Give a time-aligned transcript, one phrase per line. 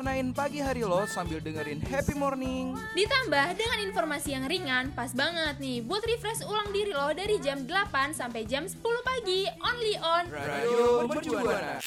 [0.00, 2.72] warnain pagi hari lo sambil dengerin happy morning.
[2.96, 7.68] Ditambah dengan informasi yang ringan, pas banget nih buat refresh ulang diri lo dari jam
[7.68, 11.84] 8 sampai jam 10 pagi, only on Radio Mercubuana.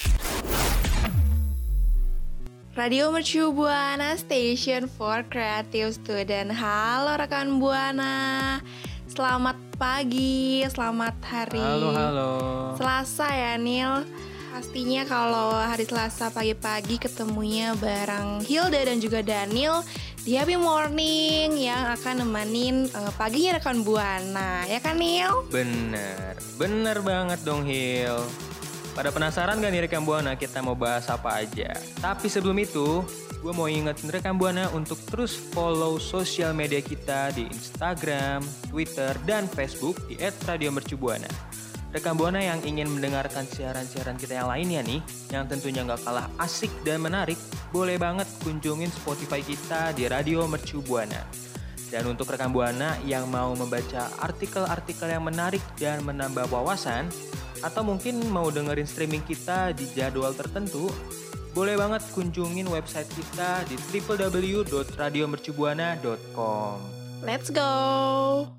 [2.78, 6.54] Radio Mercu Buana Station for Creative Student.
[6.54, 8.62] Halo rekan Buana.
[9.10, 11.58] Selamat pagi, selamat hari.
[11.58, 12.30] Halo, halo.
[12.78, 14.06] Selasa ya, Nil.
[14.54, 19.82] Pastinya kalau hari Selasa pagi-pagi ketemunya bareng Hilda dan juga Daniel
[20.22, 24.62] di Happy Morning yang akan nemenin eh, paginya rekan Buana.
[24.70, 25.42] Ya kan, Nil?
[25.50, 28.14] Bener, bener banget dong Hil.
[28.94, 31.74] Pada penasaran gak nih rekan Buana kita mau bahas apa aja?
[31.98, 33.02] Tapi sebelum itu,
[33.42, 38.38] gue mau ingetin rekan Buana untuk terus follow sosial media kita di Instagram,
[38.70, 41.63] Twitter, dan Facebook di @radiomercubuana.
[41.94, 44.98] Rekan Buana yang ingin mendengarkan siaran-siaran kita yang lainnya nih,
[45.30, 47.38] yang tentunya gak kalah asik dan menarik,
[47.70, 51.22] boleh banget kunjungin Spotify kita di Radio Mercu Buana.
[51.94, 57.06] Dan untuk rekan Buana yang mau membaca artikel-artikel yang menarik dan menambah wawasan,
[57.62, 60.90] atau mungkin mau dengerin streaming kita di jadwal tertentu,
[61.54, 66.74] boleh banget kunjungin website kita di www.radiomercubuana.com.
[67.22, 68.50] Let's go.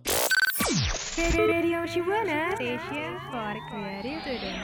[1.16, 4.60] Radio Shibuana Station for Creative Student.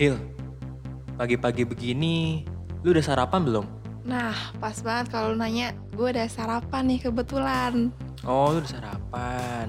[0.00, 0.16] Hil,
[1.20, 2.48] pagi-pagi begini,
[2.80, 3.66] lu udah sarapan belum?
[4.08, 7.92] Nah, pas banget kalau lu nanya, gue udah sarapan nih kebetulan.
[8.24, 9.68] Oh, lu udah sarapan.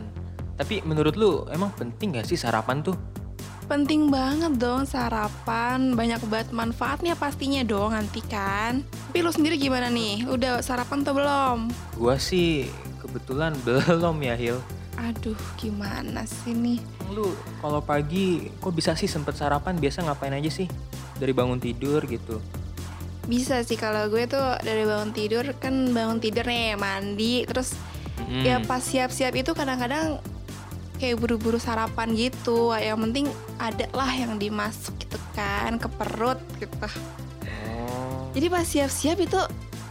[0.55, 2.95] Tapi menurut lu emang penting gak sih sarapan tuh?
[3.67, 8.87] Penting banget dong sarapan, banyak banget manfaatnya pastinya dong nanti kan.
[8.87, 10.31] Tapi lu sendiri gimana nih?
[10.31, 11.57] Udah sarapan atau belum?
[11.99, 12.71] Gua sih
[13.03, 14.63] kebetulan belum ya Hil.
[14.99, 16.79] Aduh, gimana sih nih?
[17.11, 17.31] Lu
[17.63, 20.67] kalau pagi kok bisa sih sempet sarapan biasa ngapain aja sih?
[21.15, 22.41] Dari bangun tidur gitu.
[23.29, 27.77] Bisa sih kalau gue tuh dari bangun tidur kan bangun tidur nih mandi terus
[28.21, 28.45] Hmm.
[28.45, 30.21] ya pas siap-siap itu kadang-kadang
[31.01, 32.69] kayak buru-buru sarapan gitu.
[32.77, 33.25] Yang penting
[33.57, 36.69] ada lah yang dimasuk gitu kan ke perut gitu.
[36.85, 38.29] Oh.
[38.37, 39.41] Jadi pas siap-siap itu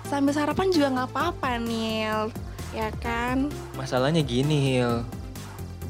[0.07, 2.31] sambil sarapan juga nggak apa-apa Nil.
[2.71, 3.51] Ya kan?
[3.75, 5.03] Masalahnya gini Hil.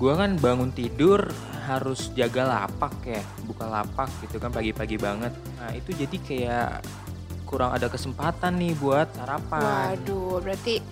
[0.01, 1.29] Gua kan bangun tidur
[1.69, 5.31] harus jaga lapak ya, buka lapak gitu kan pagi-pagi banget.
[5.61, 6.71] Nah itu jadi kayak
[7.47, 9.95] kurang ada kesempatan nih buat sarapan.
[9.95, 10.83] Waduh, berarti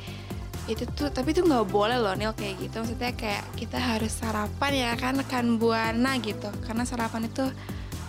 [0.69, 2.84] itu tuh tapi tuh nggak boleh loh Nil kayak gitu.
[2.84, 6.53] Maksudnya kayak kita harus sarapan ya kan rekan buana gitu.
[6.62, 7.49] Karena sarapan itu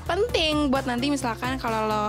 [0.06, 2.06] penting buat nanti misalkan kalau lo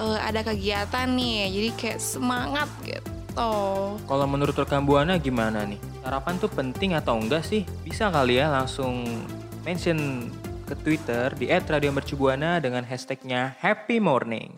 [0.00, 3.11] eh, ada kegiatan nih, jadi kayak semangat gitu.
[3.32, 5.80] Kalau menurut rekan Buana gimana nih?
[6.04, 7.64] Sarapan tuh penting atau enggak sih?
[7.84, 9.04] Bisa kali ya langsung
[9.64, 10.28] mention
[10.68, 14.52] ke Twitter di @radiomercubuana dengan hashtagnya Happy Morning.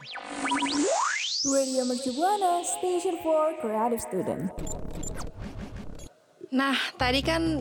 [1.45, 4.49] Radio Mercubuana Station for Creative Student.
[6.55, 7.61] Nah, tadi kan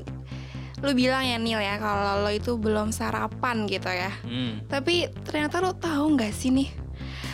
[0.83, 4.11] lu bilang ya Nil ya kalau lo itu belum sarapan gitu ya.
[4.23, 4.63] Hmm.
[4.67, 6.82] Tapi ternyata lo tahu nggak sih nih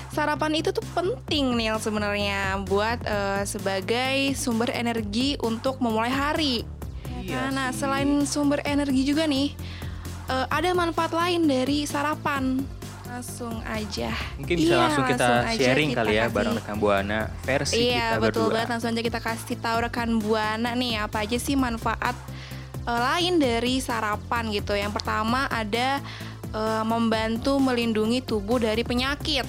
[0.10, 6.66] sarapan itu tuh penting nih sebenarnya buat eh, sebagai sumber energi untuk memulai hari.
[7.20, 9.54] Iya nah, nah, selain sumber energi juga nih
[10.28, 12.62] eh, ada manfaat lain dari sarapan.
[13.06, 14.14] Langsung aja.
[14.38, 16.34] Mungkin bisa Iya, langsung kita aja sharing kita kali ya kasih.
[16.38, 18.54] bareng rekan Buana versi Iya kita betul berdua.
[18.54, 22.14] banget langsung aja kita kasih tahu rekan buana nih apa aja sih manfaat
[22.84, 24.74] eh, lain dari sarapan gitu.
[24.74, 25.98] Yang pertama ada
[26.50, 29.46] eh, membantu melindungi tubuh dari penyakit.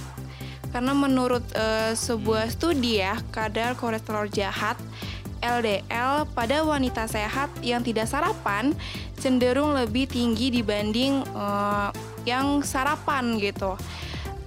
[0.70, 4.78] Karena menurut eh, sebuah studi ya kadar kolesterol jahat
[5.40, 8.76] LDL pada wanita sehat yang tidak sarapan
[9.16, 11.88] cenderung lebih tinggi dibanding eh,
[12.28, 13.74] yang sarapan gitu.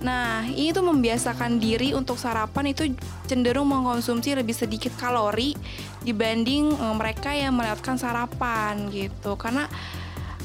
[0.03, 2.91] Nah, ini tuh membiasakan diri untuk sarapan itu
[3.23, 5.55] cenderung mengkonsumsi lebih sedikit kalori
[6.03, 9.39] dibanding eh, mereka yang melewatkan sarapan gitu.
[9.39, 9.65] Karena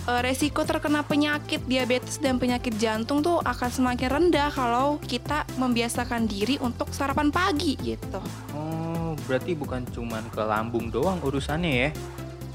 [0.07, 6.57] resiko terkena penyakit diabetes dan penyakit jantung tuh akan semakin rendah kalau kita membiasakan diri
[6.63, 8.21] untuk sarapan pagi gitu.
[8.53, 11.91] Oh, berarti bukan cuman ke lambung doang urusannya ya.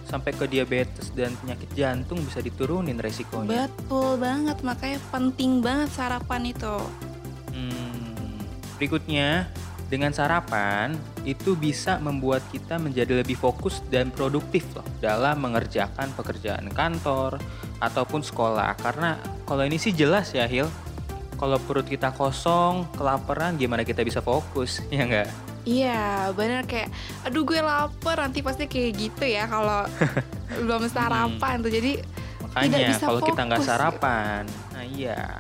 [0.04, 3.66] sampai ke diabetes dan penyakit jantung bisa diturunin resikonya.
[3.66, 6.78] Betul banget, makanya penting banget sarapan itu.
[7.50, 8.38] Hmm,
[8.78, 9.50] berikutnya,
[9.94, 16.66] dengan sarapan itu bisa membuat kita menjadi lebih fokus dan produktif loh dalam mengerjakan pekerjaan
[16.74, 17.38] kantor
[17.78, 18.74] ataupun sekolah.
[18.82, 20.66] Karena kalau ini sih jelas ya Hil,
[21.38, 25.30] kalau perut kita kosong, kelaparan gimana kita bisa fokus, ya enggak?
[25.64, 26.90] Iya, bener kayak,
[27.30, 29.86] aduh gue lapar nanti pasti kayak gitu ya kalau
[30.66, 31.70] belum sarapan tuh.
[31.70, 32.02] Jadi
[32.50, 34.42] Makanya bisa kalau kita nggak fokus, sarapan,
[34.74, 35.38] nah iya,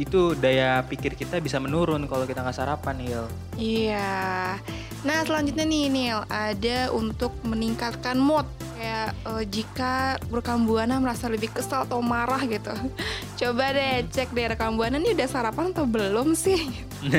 [0.00, 3.24] itu daya pikir kita bisa menurun kalau kita nggak sarapan Hil.
[3.60, 4.56] Iya.
[5.04, 8.48] Nah selanjutnya nih Nil, ada untuk meningkatkan mood
[8.80, 12.72] kayak eh, jika rekam buana merasa lebih kesal atau marah gitu.
[13.40, 16.72] Coba deh cek deh rekam buana nih udah sarapan atau belum sih?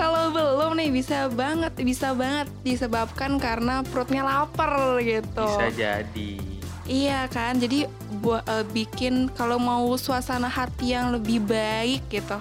[0.00, 5.44] Kalau belum nih bisa banget, bisa banget disebabkan karena perutnya lapar gitu.
[5.44, 6.49] bisa jadi.
[6.90, 7.86] Iya kan, jadi
[8.18, 12.34] buat eh, bikin kalau mau suasana hati yang lebih baik gitu,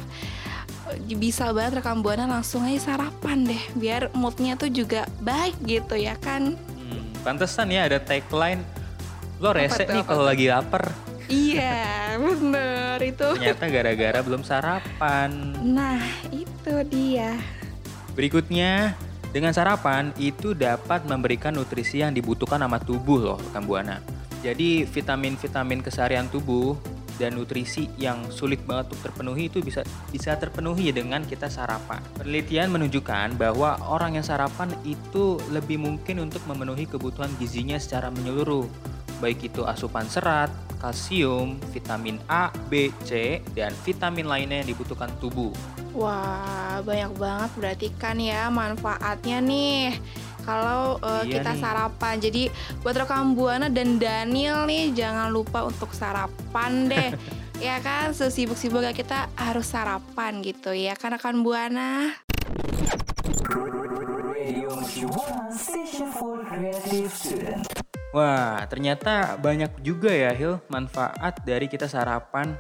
[0.90, 5.94] eh, bisa banget rekam buana langsung aja sarapan deh, biar moodnya tuh juga baik gitu
[5.94, 6.58] ya kan.
[6.58, 8.66] Hmm, pantesan ya ada tagline
[9.38, 10.90] lo rese nih kalau lagi lapar.
[11.30, 13.30] iya, bener itu.
[13.38, 15.30] Ternyata gara-gara belum sarapan.
[15.62, 16.02] Nah,
[16.34, 17.38] itu dia.
[18.18, 18.98] Berikutnya,
[19.30, 24.19] dengan sarapan itu dapat memberikan nutrisi yang dibutuhkan sama tubuh loh, rekan Buana.
[24.40, 26.80] Jadi vitamin-vitamin keseharian tubuh
[27.20, 32.00] dan nutrisi yang sulit banget untuk terpenuhi itu bisa bisa terpenuhi dengan kita sarapan.
[32.16, 38.64] Penelitian menunjukkan bahwa orang yang sarapan itu lebih mungkin untuk memenuhi kebutuhan gizinya secara menyeluruh,
[39.20, 40.48] baik itu asupan serat,
[40.80, 45.52] kalsium, vitamin A, B, C, dan vitamin lainnya yang dibutuhkan tubuh.
[45.92, 50.00] Wah, banyak banget berarti kan ya manfaatnya nih.
[50.50, 51.62] Kalau eh, Iya kita nih.
[51.62, 52.44] sarapan, jadi
[52.82, 57.14] buat rekam buana dan Daniel nih jangan lupa untuk sarapan deh.
[57.70, 62.18] ya kan, sesibuk-sibuknya kita harus sarapan gitu ya kan rekan buana.
[68.10, 72.58] Wah, ternyata banyak juga ya Hil manfaat dari kita sarapan.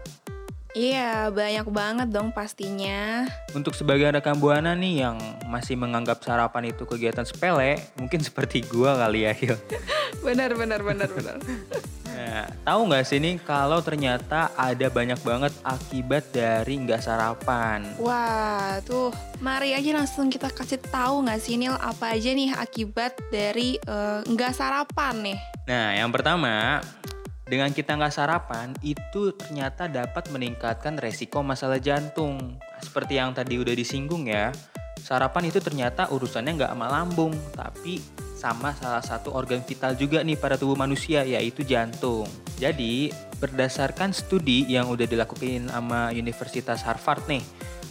[0.77, 3.25] Iya, banyak banget dong pastinya.
[3.57, 5.17] Untuk sebagian rekan Buana nih yang
[5.49, 9.57] masih menganggap sarapan itu kegiatan sepele, mungkin seperti gua kali ya Hil.
[10.25, 11.37] Benar, benar, benar, benar.
[12.11, 17.87] Nah, tahu nggak sih nih kalau ternyata ada banyak banget akibat dari nggak sarapan.
[17.97, 23.15] Wah, tuh mari aja langsung kita kasih tahu nggak sih Nil apa aja nih akibat
[23.31, 25.39] dari eh, nggak sarapan nih.
[25.69, 26.83] Nah, yang pertama,
[27.49, 32.61] dengan kita nggak sarapan, itu ternyata dapat meningkatkan resiko masalah jantung.
[32.77, 34.53] Seperti yang tadi udah disinggung ya,
[35.01, 37.97] sarapan itu ternyata urusannya nggak sama lambung, tapi
[38.37, 42.29] sama salah satu organ vital juga nih pada tubuh manusia, yaitu jantung.
[42.61, 43.09] Jadi,
[43.41, 47.41] berdasarkan studi yang udah dilakukan sama Universitas Harvard nih,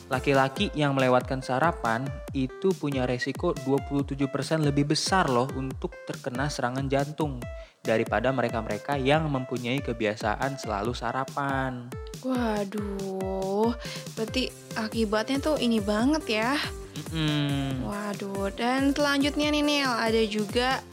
[0.06, 4.24] laki-laki yang melewatkan sarapan itu punya resiko 27%
[4.64, 7.42] lebih besar loh untuk terkena serangan jantung
[7.88, 11.88] daripada mereka-mereka yang mempunyai kebiasaan selalu sarapan.
[12.20, 13.72] Waduh,
[14.12, 16.52] berarti akibatnya tuh ini banget ya.
[16.98, 17.88] Mm-mm.
[17.88, 20.84] Waduh, dan selanjutnya nih Nil, ada juga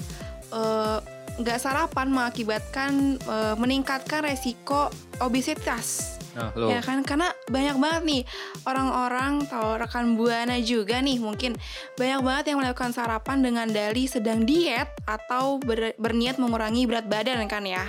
[0.56, 0.98] eh,
[1.36, 4.88] nggak sarapan mengakibatkan eh, meningkatkan resiko
[5.20, 6.15] obesitas.
[6.36, 6.68] Nah, lo.
[6.68, 8.24] Ya kan, karena banyak banget nih
[8.68, 11.56] orang-orang atau rekan buana juga nih mungkin
[11.96, 17.48] banyak banget yang melakukan sarapan dengan dalih sedang diet atau ber- berniat mengurangi berat badan
[17.48, 17.88] kan ya.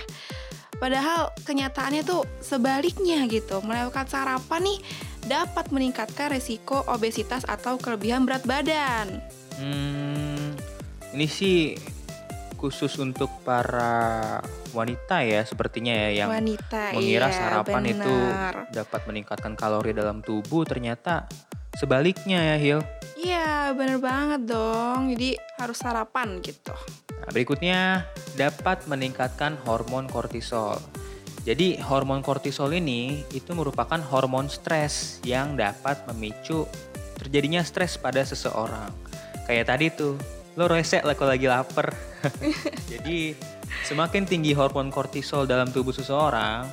[0.76, 3.64] Padahal kenyataannya tuh sebaliknya gitu.
[3.64, 4.78] Melakukan sarapan nih
[5.26, 9.18] dapat meningkatkan resiko obesitas atau kelebihan berat badan.
[9.56, 10.54] Hmm,
[11.16, 11.74] ini sih
[12.56, 14.40] khusus untuk para
[14.72, 18.54] wanita ya sepertinya ya yang Wanita mengira iya, sarapan itu benar.
[18.72, 21.28] dapat meningkatkan kalori dalam tubuh ternyata
[21.76, 22.80] sebaliknya ya Hil.
[23.16, 25.12] Iya, bener banget dong.
[25.12, 26.72] Jadi harus sarapan gitu.
[27.16, 28.04] Nah, berikutnya
[28.36, 30.80] dapat meningkatkan hormon kortisol.
[31.46, 36.66] Jadi hormon kortisol ini itu merupakan hormon stres yang dapat memicu
[37.16, 38.90] terjadinya stres pada seseorang.
[39.46, 40.18] Kayak tadi tuh,
[40.56, 41.92] lo rese lah kalau lagi lapar.
[42.92, 43.36] Jadi
[43.84, 46.64] semakin tinggi hormon kortisol dalam tubuh seseorang,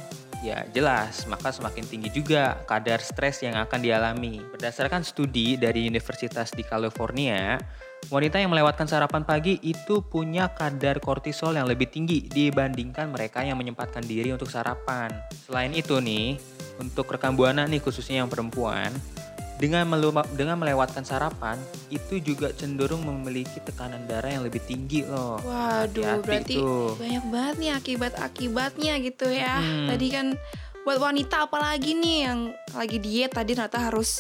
[0.44, 4.40] ya jelas maka semakin tinggi juga kadar stres yang akan dialami.
[4.56, 7.60] Berdasarkan studi dari Universitas di California,
[8.08, 13.60] wanita yang melewatkan sarapan pagi itu punya kadar kortisol yang lebih tinggi dibandingkan mereka yang
[13.60, 15.12] menyempatkan diri untuk sarapan.
[15.44, 16.40] Selain itu nih,
[16.80, 18.92] untuk rekan buana nih khususnya yang perempuan,
[19.64, 21.56] dengan melu- dengan melewatkan sarapan
[21.88, 25.40] itu juga cenderung memiliki tekanan darah yang lebih tinggi loh.
[25.40, 27.00] Waduh, Hati-hati berarti tuh.
[27.00, 29.64] banyak banget nih akibat-akibatnya gitu ya.
[29.64, 29.88] Hmm.
[29.88, 30.28] Tadi kan
[30.84, 32.40] buat wanita apalagi nih yang
[32.76, 34.20] lagi diet tadi ternyata harus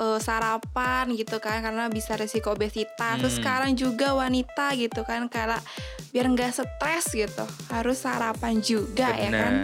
[0.00, 3.20] eh, sarapan gitu kan karena bisa resiko obesitas.
[3.20, 3.40] Terus Hmm.
[3.44, 5.60] sekarang juga wanita gitu kan karena
[6.08, 9.54] biar nggak stres gitu harus sarapan juga ya kan.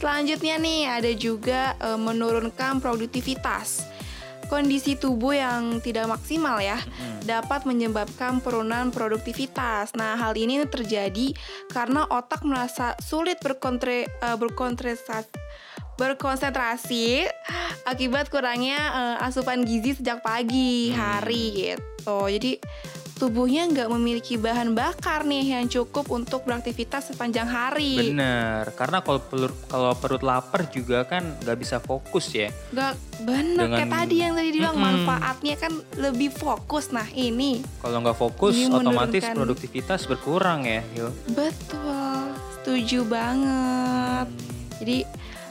[0.00, 3.84] Selanjutnya nih ada juga eh, menurunkan produktivitas.
[4.48, 7.22] Kondisi tubuh yang tidak maksimal ya Mm-mm.
[7.22, 9.94] dapat menyebabkan penurunan produktivitas.
[9.94, 11.30] Nah, hal ini terjadi
[11.70, 15.30] karena otak merasa sulit berkontre, eh, berkonsentrasi
[16.00, 17.28] berkonsentrasi
[17.84, 20.96] akibat kurangnya eh, asupan gizi sejak pagi Hmm.
[20.96, 22.18] hari gitu.
[22.26, 22.56] Jadi
[23.20, 28.00] tubuhnya nggak memiliki bahan bakar nih yang cukup untuk beraktivitas sepanjang hari.
[28.00, 32.48] Bener, karena kalau pelur- kalau perut lapar juga kan nggak bisa fokus ya.
[32.72, 35.04] Gak bener kayak Dengan- tadi yang tadi dibilang Mm-mm.
[35.04, 36.88] manfaatnya kan lebih fokus.
[36.88, 41.12] Nah ini Kalau nggak fokus, Jadi otomatis produktivitas berkurang ya, Hil.
[41.28, 42.24] betul,
[42.56, 44.26] setuju banget.
[44.80, 44.96] Jadi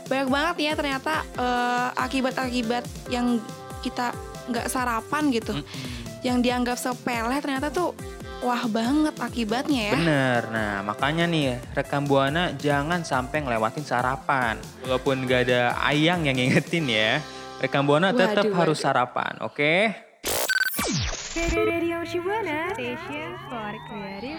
[0.10, 2.82] banyak banget ya ternyata eh, akibat-akibat
[3.14, 3.38] yang
[3.80, 4.10] kita
[4.50, 5.99] nggak sarapan gitu, Mm-mm.
[6.26, 7.96] Yang dianggap sepele ternyata tuh
[8.40, 9.96] wah banget akibatnya ya.
[10.00, 14.56] Bener, nah makanya nih rekam buana jangan sampai ngelewatin sarapan.
[14.84, 17.20] Walaupun nggak ada ayang yang ngingetin ya,
[17.60, 18.86] rekam buana tetap Waduh, harus waduh.
[18.88, 19.76] sarapan, oke?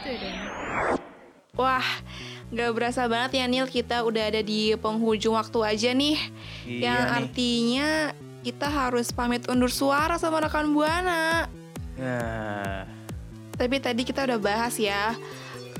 [0.00, 0.40] Student.
[1.54, 1.84] Wah,
[2.50, 6.18] nggak berasa banget ya Nil kita udah ada di penghujung waktu aja nih.
[6.64, 7.16] Iya yang nih.
[7.20, 7.88] artinya
[8.40, 11.46] kita harus pamit undur suara sama rekan Buana.
[12.00, 12.88] Nah,
[13.60, 15.12] Tapi tadi kita udah bahas ya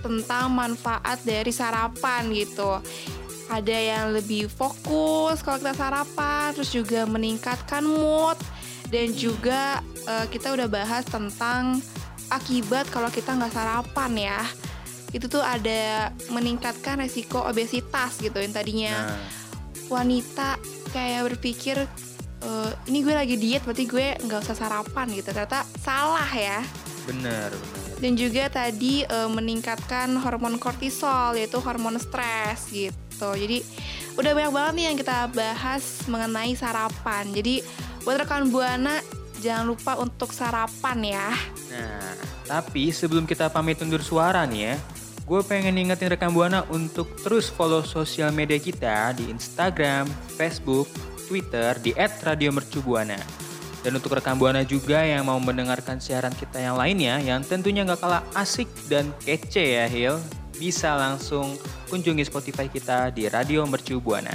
[0.04, 2.76] tentang manfaat dari sarapan gitu.
[3.48, 8.36] Ada yang lebih fokus kalau kita sarapan, terus juga meningkatkan mood
[8.92, 11.80] dan juga eh, kita udah bahas tentang
[12.28, 14.40] akibat kalau kita nggak sarapan ya.
[15.10, 19.18] Itu tuh ada meningkatkan resiko obesitas gitu yang tadinya nah,
[19.90, 20.60] wanita
[20.94, 21.82] kayak berpikir
[22.40, 25.30] "Eh, ini gue lagi diet berarti gue nggak usah sarapan gitu.
[25.32, 26.60] Ternyata salah ya.
[27.08, 27.96] Bener, bener.
[28.00, 33.28] dan juga tadi eh, meningkatkan hormon kortisol yaitu hormon stres gitu.
[33.36, 33.60] Jadi
[34.16, 37.28] udah banyak banget nih yang kita bahas mengenai sarapan.
[37.32, 37.60] Jadi
[38.04, 39.00] buat rekan buana
[39.40, 41.28] jangan lupa untuk sarapan ya.
[41.72, 42.12] Nah,
[42.44, 44.74] tapi sebelum kita pamit undur suara nih ya,
[45.30, 50.90] gue pengen ingetin rekan Buana untuk terus follow sosial media kita di Instagram, Facebook,
[51.30, 53.46] Twitter di @radiomercubuana.
[53.80, 58.02] Dan untuk rekan Buana juga yang mau mendengarkan siaran kita yang lainnya yang tentunya nggak
[58.02, 60.18] kalah asik dan kece ya Hil,
[60.58, 61.56] bisa langsung
[61.88, 64.34] kunjungi Spotify kita di Radio Mercu Buana.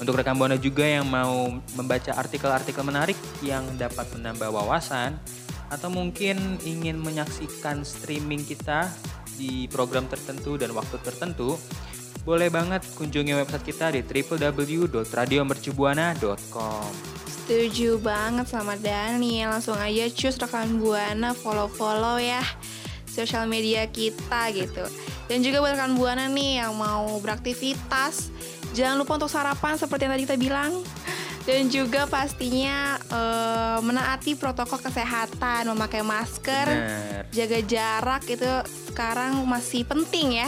[0.00, 5.20] Untuk rekan Buana juga yang mau membaca artikel-artikel menarik yang dapat menambah wawasan
[5.68, 8.88] atau mungkin ingin menyaksikan streaming kita
[9.36, 11.60] di program tertentu dan waktu tertentu,
[12.22, 16.90] boleh banget kunjungi website kita di www.radiomercubuana.com.
[17.42, 22.38] Setuju banget sama Dani Langsung aja cus rekan Buana follow-follow ya
[23.10, 24.86] Sosial media kita gitu
[25.26, 28.30] Dan juga buat rekan Buana nih yang mau beraktivitas
[28.78, 30.86] Jangan lupa untuk sarapan seperti yang tadi kita bilang
[31.42, 37.26] dan juga pastinya eh, menaati protokol kesehatan, memakai masker, Benar.
[37.34, 38.46] jaga jarak itu
[38.94, 40.46] sekarang masih penting ya.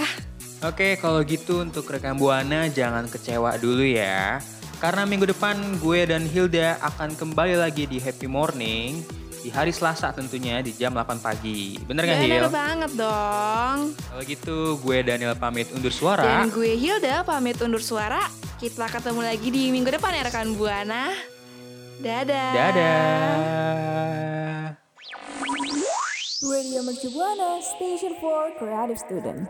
[0.65, 4.41] Oke, kalau gitu untuk rekan Buana jangan kecewa dulu ya.
[4.81, 9.05] Karena minggu depan gue dan Hilda akan kembali lagi di Happy Morning
[9.45, 11.77] di hari Selasa tentunya di jam 8 pagi.
[11.85, 12.41] Bener gak Hil?
[12.41, 13.93] Bener banget dong.
[13.93, 16.25] Kalau gitu gue Daniel pamit undur suara.
[16.25, 18.25] Dan gue Hilda pamit undur suara.
[18.57, 21.13] Kita ketemu lagi di minggu depan ya rekan Buana.
[22.01, 22.53] Dadah.
[22.57, 23.93] Dadah.
[26.41, 29.45] Radio Mercubuana Station for Creative Student.